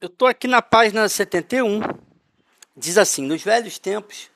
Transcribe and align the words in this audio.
Eu 0.00 0.06
estou 0.06 0.28
aqui 0.28 0.46
na 0.46 0.62
página 0.62 1.08
71. 1.08 1.80
Diz 2.76 2.96
assim: 2.96 3.26
Nos 3.26 3.42
velhos 3.42 3.80
tempos 3.80 4.30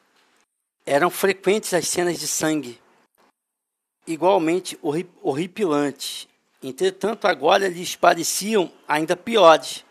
eram 0.85 1.09
frequentes 1.09 1.73
as 1.73 1.87
cenas 1.87 2.19
de 2.19 2.27
sangue, 2.27 2.80
igualmente 4.04 4.77
horripilantes. 5.22 6.27
Entretanto, 6.61 7.29
agora 7.29 7.68
lhes 7.68 7.95
pareciam 7.95 8.72
ainda 8.89 9.17
piores, 9.17 9.85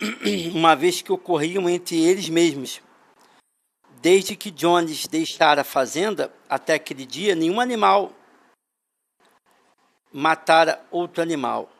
uma 0.54 0.74
vez 0.74 1.02
que 1.02 1.12
ocorriam 1.12 1.68
entre 1.68 2.02
eles 2.02 2.30
mesmos. 2.30 2.80
Desde 4.00 4.34
que 4.34 4.50
Jones 4.50 5.06
deixara 5.06 5.60
a 5.60 5.64
fazenda 5.64 6.32
até 6.48 6.74
aquele 6.74 7.04
dia, 7.04 7.34
nenhum 7.34 7.60
animal 7.60 8.10
matara 10.10 10.82
outro 10.90 11.22
animal, 11.22 11.70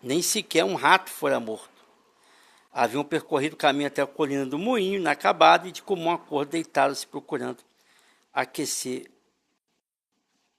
nem 0.00 0.22
sequer 0.22 0.64
um 0.64 0.76
rato 0.76 1.10
fora 1.10 1.40
morto 1.40 1.73
haviam 2.74 3.04
percorrido 3.04 3.52
o 3.52 3.56
caminho 3.56 3.86
até 3.86 4.02
a 4.02 4.06
colina 4.06 4.44
do 4.44 4.58
moinho, 4.58 4.98
inacabado, 4.98 5.68
e 5.68 5.72
de 5.72 5.80
comum 5.80 6.10
acordo 6.10 6.50
deitaram-se 6.50 7.06
procurando 7.06 7.62
aquecer 8.32 9.08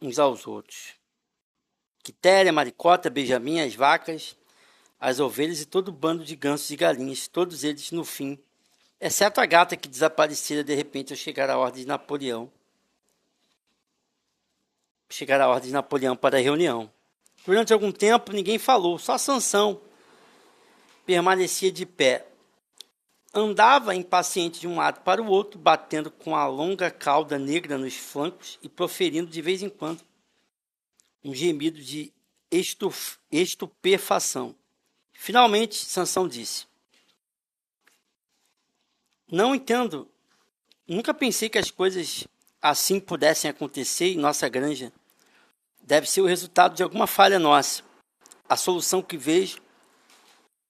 uns 0.01 0.17
aos 0.17 0.47
outros. 0.47 0.93
Quitéria, 2.01 2.53
Maricota, 2.53 3.09
Benjamin, 3.09 3.59
as 3.59 3.75
vacas, 3.75 4.37
as 4.97 5.19
ovelhas 5.19 5.59
e 5.59 5.65
todo 5.65 5.89
o 5.89 5.91
bando 5.91 6.23
de 6.23 6.37
gansos 6.37 6.69
e 6.69 6.77
galinhas, 6.77 7.27
todos 7.27 7.65
eles 7.65 7.91
no 7.91 8.05
fim, 8.05 8.39
exceto 9.01 9.41
a 9.41 9.45
gata 9.45 9.75
que 9.75 9.89
desaparecera 9.89 10.63
de 10.63 10.73
repente 10.73 11.11
ao 11.11 11.17
chegar 11.17 11.49
a 11.49 11.57
ordem 11.57 11.81
de 11.81 11.87
Napoleão. 11.87 12.49
Chegar 15.09 15.41
a 15.41 15.49
ordem 15.49 15.67
de 15.67 15.73
Napoleão 15.73 16.15
para 16.15 16.37
a 16.37 16.41
reunião. 16.41 16.89
Durante 17.45 17.73
algum 17.73 17.91
tempo 17.91 18.31
ninguém 18.31 18.57
falou, 18.57 18.97
só 18.97 19.17
Sansão, 19.17 19.81
permanecia 21.05 21.71
de 21.71 21.85
pé. 21.85 22.27
Andava 23.33 23.93
impaciente 23.95 24.59
de 24.59 24.67
um 24.67 24.77
lado 24.77 25.01
para 25.01 25.21
o 25.21 25.27
outro, 25.27 25.59
batendo 25.59 26.09
com 26.09 26.35
a 26.35 26.47
longa 26.47 26.89
cauda 26.89 27.37
negra 27.37 27.77
nos 27.77 27.95
flancos 27.95 28.57
e 28.63 28.69
proferindo 28.69 29.29
de 29.29 29.41
vez 29.41 29.61
em 29.61 29.69
quando 29.69 30.01
um 31.23 31.33
gemido 31.33 31.81
de 31.81 32.13
estuf, 32.51 33.17
estupefação. 33.31 34.55
Finalmente, 35.11 35.75
Sansão 35.75 36.27
disse: 36.27 36.67
Não 39.29 39.55
entendo. 39.55 40.07
Nunca 40.87 41.13
pensei 41.15 41.49
que 41.49 41.57
as 41.57 41.71
coisas 41.71 42.27
assim 42.61 42.99
pudessem 42.99 43.49
acontecer 43.49 44.13
em 44.13 44.17
nossa 44.17 44.47
granja. 44.47 44.93
Deve 45.81 46.09
ser 46.09 46.21
o 46.21 46.27
resultado 46.27 46.75
de 46.75 46.83
alguma 46.83 47.07
falha 47.07 47.39
nossa. 47.39 47.83
A 48.47 48.55
solução 48.55 49.01
que 49.01 49.17
vejo 49.17 49.64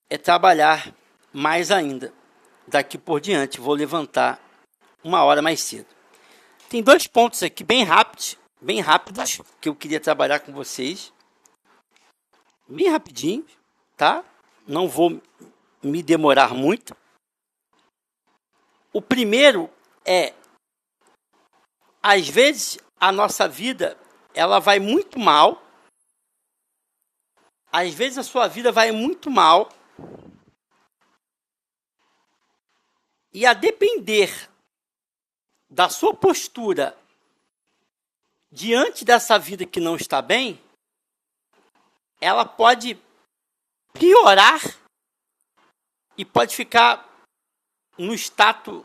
é 0.09 0.17
trabalhar 0.17 0.93
mais 1.33 1.71
ainda. 1.71 2.13
Daqui 2.67 2.97
por 2.97 3.19
diante, 3.19 3.59
vou 3.59 3.73
levantar 3.73 4.39
uma 5.03 5.23
hora 5.23 5.41
mais 5.41 5.61
cedo. 5.61 5.87
Tem 6.69 6.81
dois 6.81 7.05
pontos 7.05 7.43
aqui 7.43 7.63
bem 7.63 7.83
rápidos, 7.83 8.37
bem 8.59 8.81
rápidos, 8.81 9.41
que 9.61 9.69
eu 9.69 9.75
queria 9.75 9.99
trabalhar 9.99 10.39
com 10.39 10.51
vocês. 10.51 11.13
Bem 12.67 12.89
rapidinho, 12.89 13.45
tá? 13.95 14.23
Não 14.67 14.87
vou 14.87 15.21
me 15.83 16.01
demorar 16.01 16.55
muito. 16.55 16.97
O 18.91 19.01
primeiro 19.01 19.69
é 20.03 20.33
às 22.01 22.27
vezes 22.27 22.79
a 22.99 23.11
nossa 23.11 23.47
vida 23.47 23.97
ela 24.33 24.59
vai 24.59 24.79
muito 24.79 25.19
mal. 25.19 25.61
Às 27.71 27.93
vezes 27.93 28.17
a 28.17 28.23
sua 28.23 28.47
vida 28.47 28.71
vai 28.71 28.91
muito 28.91 29.29
mal 29.29 29.69
E 33.33 33.45
a 33.45 33.53
depender 33.53 34.49
da 35.69 35.89
sua 35.89 36.13
postura 36.13 36.97
diante 38.51 39.03
dessa 39.03 39.37
vida 39.37 39.65
que 39.65 39.79
não 39.79 39.95
está 39.95 40.21
bem, 40.21 40.61
ela 42.21 42.45
pode 42.45 42.97
piorar 43.93 44.61
e 46.17 46.23
pode 46.23 46.55
ficar 46.55 47.09
no 47.97 48.13
status 48.13 48.83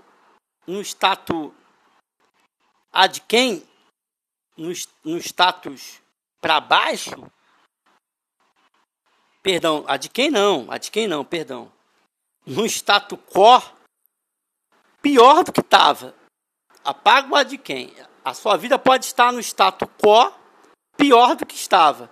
no 0.67 0.81
status 0.81 1.53
a 2.93 3.07
de 3.07 3.21
quem 3.23 3.69
no, 4.57 4.73
no 5.05 5.17
status 5.19 6.01
para 6.41 6.61
baixo 6.61 7.31
perdão 9.43 9.85
a 9.87 9.97
de 9.97 10.09
quem 10.09 10.31
não 10.31 10.67
a 10.71 10.79
de 10.79 10.91
quem 10.91 11.07
não 11.07 11.25
perdão 11.25 11.71
no 12.47 12.67
status 12.67 13.19
quo 13.31 13.63
pior 15.01 15.45
do 15.45 15.53
que 15.53 15.61
estava. 15.61 16.15
Apaga 16.85 17.35
o 17.35 17.45
de 17.45 17.59
quem? 17.59 17.95
A 18.25 18.35
sua 18.35 18.57
vida 18.57 18.79
pode 18.79 19.05
estar 19.07 19.33
no 19.33 19.41
status 19.41 19.89
quo 19.99 20.33
pior 20.97 21.37
do 21.37 21.47
que 21.47 21.55
estava. 21.55 22.11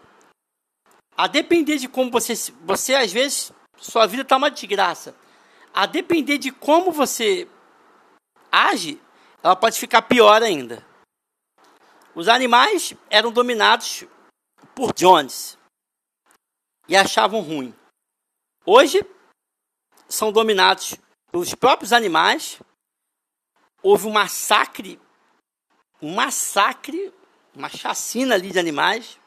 A 1.16 1.26
depender 1.26 1.76
de 1.78 1.88
como 1.88 2.10
você. 2.10 2.34
Você, 2.64 2.94
às 2.94 3.12
vezes, 3.12 3.52
sua 3.76 4.06
vida 4.06 4.22
está 4.22 4.36
uma 4.36 4.50
desgraça. 4.50 5.14
A 5.74 5.86
depender 5.86 6.38
de 6.38 6.50
como 6.50 6.92
você 6.92 7.48
age, 8.50 9.00
ela 9.42 9.56
pode 9.56 9.78
ficar 9.78 10.02
pior 10.02 10.42
ainda. 10.42 10.86
Os 12.14 12.28
animais 12.28 12.94
eram 13.10 13.30
dominados 13.30 14.04
por 14.74 14.92
Jones 14.94 15.58
e 16.88 16.96
achavam 16.96 17.40
ruim. 17.40 17.74
Hoje 18.64 19.04
são 20.08 20.32
dominados 20.32 20.96
pelos 21.30 21.54
próprios 21.54 21.92
animais 21.92 22.58
houve 23.82 24.06
um 24.06 24.10
massacre, 24.10 25.00
um 26.00 26.14
massacre, 26.14 27.12
uma 27.54 27.68
chacina 27.68 28.34
ali 28.34 28.50
de 28.50 28.58
animais, 28.58 29.18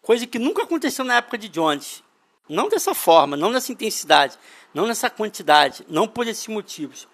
coisa 0.00 0.26
que 0.26 0.38
nunca 0.38 0.62
aconteceu 0.62 1.04
na 1.04 1.16
época 1.16 1.38
de 1.38 1.48
Jones. 1.48 2.02
Não 2.48 2.68
dessa 2.68 2.94
forma, 2.94 3.36
não 3.36 3.50
nessa 3.50 3.72
intensidade, 3.72 4.38
não 4.72 4.86
nessa 4.86 5.10
quantidade, 5.10 5.84
não 5.88 6.06
por 6.06 6.28
esses 6.28 6.46
motivos. 6.46 7.08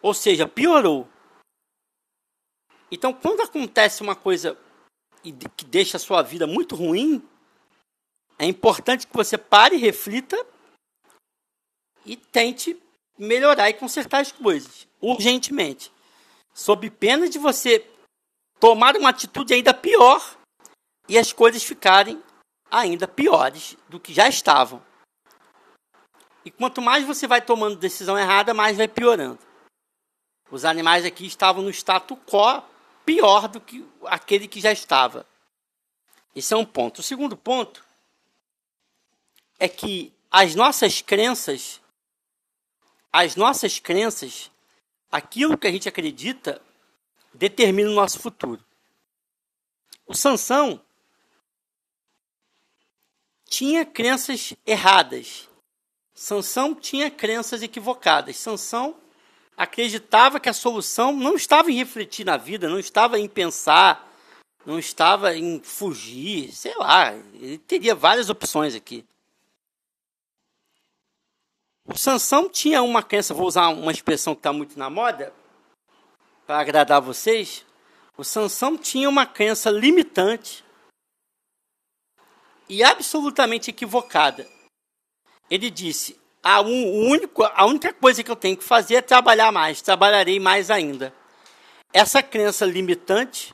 Ou 0.00 0.14
seja, 0.14 0.48
piorou. 0.48 1.06
Então, 2.90 3.12
quando 3.12 3.42
acontece 3.42 4.02
uma 4.02 4.16
coisa 4.16 4.56
que 5.22 5.64
deixa 5.66 5.98
a 5.98 6.00
sua 6.00 6.22
vida 6.22 6.46
muito 6.46 6.74
ruim, 6.74 7.22
é 8.40 8.46
importante 8.46 9.06
que 9.06 9.14
você 9.14 9.36
pare, 9.36 9.76
reflita 9.76 10.34
e 12.06 12.16
tente 12.16 12.74
melhorar 13.18 13.68
e 13.68 13.74
consertar 13.74 14.22
as 14.22 14.32
coisas 14.32 14.88
urgentemente, 14.98 15.92
sob 16.54 16.88
pena 16.88 17.28
de 17.28 17.38
você 17.38 17.86
tomar 18.58 18.96
uma 18.96 19.10
atitude 19.10 19.52
ainda 19.52 19.74
pior 19.74 20.38
e 21.06 21.18
as 21.18 21.34
coisas 21.34 21.62
ficarem 21.62 22.22
ainda 22.70 23.06
piores 23.06 23.76
do 23.90 24.00
que 24.00 24.14
já 24.14 24.26
estavam. 24.26 24.82
E 26.42 26.50
quanto 26.50 26.80
mais 26.80 27.04
você 27.04 27.26
vai 27.26 27.42
tomando 27.42 27.76
decisão 27.76 28.18
errada, 28.18 28.54
mais 28.54 28.78
vai 28.78 28.88
piorando. 28.88 29.38
Os 30.50 30.64
animais 30.64 31.04
aqui 31.04 31.26
estavam 31.26 31.62
no 31.62 31.68
status 31.68 32.16
quo 32.26 32.62
pior 33.04 33.48
do 33.48 33.60
que 33.60 33.86
aquele 34.06 34.48
que 34.48 34.62
já 34.62 34.72
estava. 34.72 35.26
Esse 36.34 36.54
é 36.54 36.56
um 36.56 36.64
ponto. 36.64 37.00
O 37.00 37.02
segundo 37.02 37.36
ponto 37.36 37.89
é 39.60 39.68
que 39.68 40.12
as 40.30 40.54
nossas 40.54 41.02
crenças, 41.02 41.80
as 43.12 43.36
nossas 43.36 43.78
crenças 43.78 44.50
aquilo 45.12 45.58
que 45.58 45.66
a 45.66 45.70
gente 45.70 45.88
acredita 45.88 46.62
determina 47.34 47.90
o 47.90 47.94
nosso 47.94 48.18
futuro. 48.18 48.64
O 50.06 50.14
Sansão 50.14 50.80
tinha 53.44 53.84
crenças 53.84 54.54
erradas. 54.66 55.48
Sansão 56.14 56.74
tinha 56.74 57.10
crenças 57.10 57.62
equivocadas. 57.62 58.36
Sansão 58.36 58.96
acreditava 59.56 60.40
que 60.40 60.48
a 60.48 60.54
solução 60.54 61.12
não 61.12 61.34
estava 61.34 61.70
em 61.70 61.74
refletir 61.74 62.24
na 62.24 62.36
vida, 62.36 62.68
não 62.68 62.78
estava 62.78 63.18
em 63.18 63.28
pensar, 63.28 64.10
não 64.64 64.78
estava 64.78 65.36
em 65.36 65.60
fugir, 65.62 66.52
sei 66.52 66.74
lá, 66.76 67.12
ele 67.34 67.58
teria 67.58 67.94
várias 67.94 68.30
opções 68.30 68.74
aqui. 68.74 69.04
O 71.92 71.98
Sansão 71.98 72.48
tinha 72.48 72.82
uma 72.82 73.02
crença, 73.02 73.34
vou 73.34 73.48
usar 73.48 73.68
uma 73.68 73.90
expressão 73.90 74.32
que 74.32 74.38
está 74.38 74.52
muito 74.52 74.78
na 74.78 74.88
moda, 74.88 75.34
para 76.46 76.60
agradar 76.60 77.00
vocês. 77.00 77.66
O 78.16 78.22
Sansão 78.22 78.78
tinha 78.78 79.08
uma 79.08 79.26
crença 79.26 79.70
limitante 79.70 80.64
e 82.68 82.84
absolutamente 82.84 83.70
equivocada. 83.70 84.48
Ele 85.50 85.68
disse: 85.68 86.16
a, 86.40 86.60
um, 86.60 87.08
único, 87.08 87.42
a 87.42 87.66
única 87.66 87.92
coisa 87.92 88.22
que 88.22 88.30
eu 88.30 88.36
tenho 88.36 88.56
que 88.56 88.62
fazer 88.62 88.94
é 88.94 89.02
trabalhar 89.02 89.50
mais, 89.50 89.82
trabalharei 89.82 90.38
mais 90.38 90.70
ainda. 90.70 91.12
Essa 91.92 92.22
crença 92.22 92.64
limitante 92.64 93.52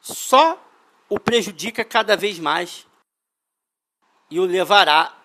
só 0.00 0.64
o 1.08 1.18
prejudica 1.18 1.84
cada 1.84 2.16
vez 2.16 2.38
mais 2.38 2.86
e 4.30 4.38
o 4.38 4.44
levará 4.44 5.17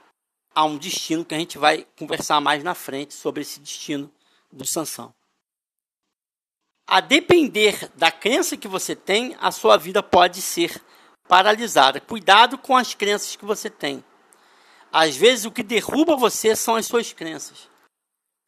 a 0.53 0.63
um 0.63 0.77
destino 0.77 1.25
que 1.25 1.33
a 1.33 1.37
gente 1.39 1.57
vai 1.57 1.87
conversar 1.97 2.39
mais 2.39 2.63
na 2.63 2.75
frente 2.75 3.13
sobre 3.13 3.41
esse 3.41 3.59
destino 3.59 4.11
do 4.51 4.65
Sansão. 4.65 5.13
A 6.85 6.99
depender 6.99 7.89
da 7.95 8.11
crença 8.11 8.57
que 8.57 8.67
você 8.67 8.95
tem, 8.95 9.35
a 9.39 9.51
sua 9.51 9.77
vida 9.77 10.03
pode 10.03 10.41
ser 10.41 10.83
paralisada. 11.27 11.99
Cuidado 11.99 12.57
com 12.57 12.75
as 12.75 12.93
crenças 12.93 13.35
que 13.35 13.45
você 13.45 13.69
tem. 13.69 14.03
Às 14.91 15.15
vezes 15.15 15.45
o 15.45 15.51
que 15.51 15.63
derruba 15.63 16.15
você 16.15 16.55
são 16.55 16.75
as 16.75 16.85
suas 16.85 17.11
crenças. 17.13 17.67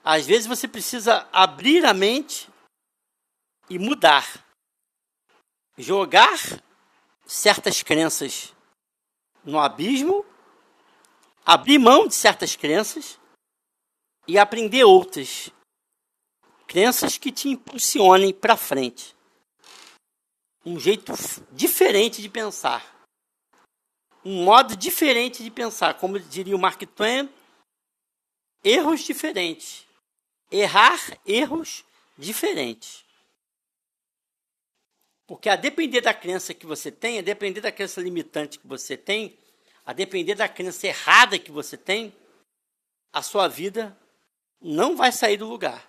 Às 0.03 0.27
vezes 0.27 0.45
você 0.45 0.67
precisa 0.67 1.27
abrir 1.31 1.85
a 1.85 1.93
mente 1.93 2.47
e 3.69 3.79
mudar. 3.79 4.45
Jogar 5.77 6.37
certas 7.25 7.81
crenças 7.81 8.53
no 9.43 9.59
abismo, 9.59 10.25
abrir 11.45 11.77
mão 11.77 12.07
de 12.07 12.15
certas 12.15 12.55
crenças 12.55 13.19
e 14.27 14.39
aprender 14.39 14.83
outras. 14.83 15.51
Crenças 16.67 17.17
que 17.17 17.31
te 17.31 17.49
impulsionem 17.49 18.33
para 18.33 18.57
frente. 18.57 19.15
Um 20.65 20.79
jeito 20.79 21.13
diferente 21.51 22.21
de 22.21 22.29
pensar. 22.29 22.83
Um 24.23 24.43
modo 24.43 24.75
diferente 24.75 25.43
de 25.43 25.51
pensar. 25.51 25.93
Como 25.99 26.19
diria 26.19 26.55
o 26.55 26.59
Mark 26.59 26.81
Twain, 26.95 27.29
erros 28.63 29.01
diferentes. 29.01 29.85
Errar 30.51 30.99
erros 31.23 31.85
diferentes. 32.17 33.05
Porque 35.27 35.49
a 35.49 35.55
depender 35.55 36.01
da 36.01 36.13
crença 36.13 36.53
que 36.53 36.65
você 36.65 36.91
tem, 36.91 37.19
a 37.19 37.21
depender 37.21 37.61
da 37.61 37.71
crença 37.71 38.01
limitante 38.01 38.59
que 38.59 38.67
você 38.67 38.97
tem, 38.97 39.37
a 39.85 39.93
depender 39.93 40.35
da 40.35 40.49
crença 40.49 40.87
errada 40.87 41.37
que 41.37 41.51
você 41.51 41.77
tem, 41.77 42.13
a 43.13 43.21
sua 43.21 43.47
vida 43.47 43.95
não 44.61 44.95
vai 44.95 45.11
sair 45.11 45.37
do 45.37 45.47
lugar. 45.47 45.87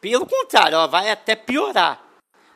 Pelo 0.00 0.26
contrário, 0.26 0.74
ela 0.74 0.86
vai 0.86 1.10
até 1.10 1.36
piorar. 1.36 2.02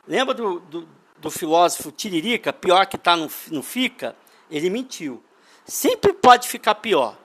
Lembra 0.07 0.33
do, 0.33 0.59
do, 0.59 0.89
do 1.17 1.31
filósofo 1.31 1.91
Tiririca? 1.91 2.51
Pior 2.51 2.85
que 2.87 2.95
está 2.95 3.15
não, 3.15 3.29
não 3.51 3.61
fica? 3.61 4.15
Ele 4.49 4.69
mentiu. 4.69 5.23
Sempre 5.65 6.13
pode 6.13 6.47
ficar 6.47 6.75
pior. 6.75 7.17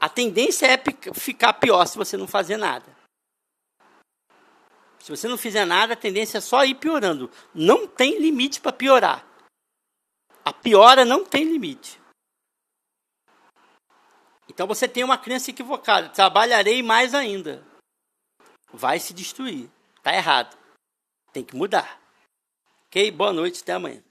A 0.00 0.08
tendência 0.08 0.66
é 0.66 0.80
ficar 1.12 1.54
pior 1.54 1.84
se 1.86 1.96
você 1.96 2.16
não 2.16 2.28
fazer 2.28 2.56
nada. 2.56 2.96
Se 5.00 5.10
você 5.10 5.26
não 5.26 5.38
fizer 5.38 5.64
nada, 5.64 5.94
a 5.94 5.96
tendência 5.96 6.38
é 6.38 6.40
só 6.40 6.64
ir 6.64 6.74
piorando. 6.74 7.30
Não 7.54 7.86
tem 7.86 8.20
limite 8.20 8.60
para 8.60 8.72
piorar. 8.72 9.27
A 10.48 10.52
piora 10.54 11.04
não 11.04 11.26
tem 11.26 11.44
limite. 11.44 12.00
Então 14.48 14.66
você 14.66 14.88
tem 14.88 15.04
uma 15.04 15.18
crença 15.18 15.50
equivocada. 15.50 16.08
Trabalharei 16.08 16.82
mais 16.82 17.12
ainda 17.12 17.62
vai 18.72 18.98
se 18.98 19.12
destruir. 19.12 19.68
Tá 20.02 20.14
errado. 20.14 20.56
Tem 21.34 21.44
que 21.44 21.54
mudar. 21.54 22.00
Ok? 22.86 23.10
Boa 23.10 23.30
noite, 23.30 23.60
até 23.60 23.74
amanhã. 23.74 24.02